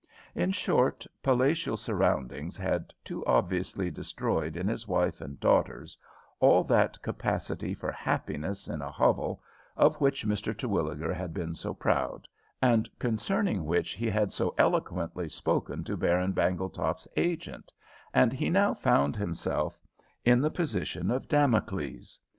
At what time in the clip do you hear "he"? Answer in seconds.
13.93-14.09, 18.33-18.49